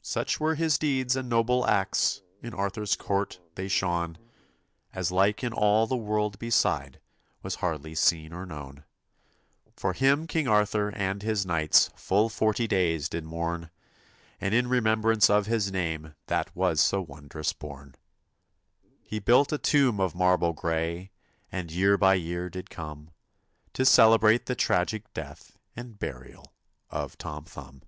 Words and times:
Such 0.00 0.40
were 0.40 0.54
his 0.54 0.78
deeds 0.78 1.16
and 1.16 1.28
noble 1.28 1.66
acts, 1.66 2.22
In 2.42 2.54
Arthur's 2.54 2.96
court 2.96 3.40
they 3.56 3.68
shone, 3.68 4.16
As 4.94 5.12
like 5.12 5.44
in 5.44 5.52
all 5.52 5.86
the 5.86 5.98
world 5.98 6.38
beside 6.38 6.98
Was 7.42 7.56
hardly 7.56 7.94
seen 7.94 8.32
or 8.32 8.46
known. 8.46 8.84
205 9.66 9.66
TOM 9.66 9.72
For 9.76 9.92
him 9.92 10.26
King 10.26 10.48
Arthur 10.48 10.88
and 10.96 11.20
his 11.22 11.44
knights 11.44 11.88
THUMB 11.90 11.98
Full 11.98 12.28
forty 12.30 12.66
days 12.66 13.10
did 13.10 13.24
mourn, 13.24 13.68
And 14.40 14.54
in 14.54 14.66
remembrance 14.66 15.28
of 15.28 15.44
his 15.44 15.70
name 15.70 16.14
That 16.28 16.56
was 16.56 16.80
so 16.80 17.02
wondrous 17.02 17.52
born, 17.52 17.96
He 19.02 19.18
built 19.18 19.52
a 19.52 19.58
tomb 19.58 20.00
of 20.00 20.14
marble 20.14 20.54
gray 20.54 21.10
And 21.52 21.70
year 21.70 21.98
by 21.98 22.14
year 22.14 22.48
did 22.48 22.70
come 22.70 23.10
To 23.74 23.84
celebrate 23.84 24.46
the 24.46 24.54
tragic 24.54 25.12
death 25.12 25.58
And 25.76 25.98
burial 25.98 26.54
of 26.88 27.18
Tom 27.18 27.44
Thumb. 27.44 27.82